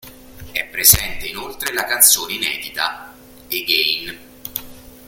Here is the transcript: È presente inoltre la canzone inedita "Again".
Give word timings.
È 0.51 0.65
presente 0.65 1.27
inoltre 1.27 1.71
la 1.75 1.85
canzone 1.85 2.33
inedita 2.33 3.13
"Again". 3.51 4.17